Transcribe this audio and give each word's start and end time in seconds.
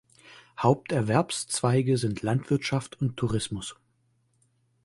Haupterwerbszweige 0.57 1.95
sind 1.95 2.23
Landwirtschaft 2.23 2.99
und 3.01 3.17
Tourismus. 3.17 3.75